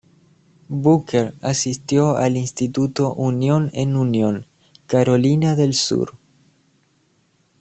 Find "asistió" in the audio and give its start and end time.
1.43-2.17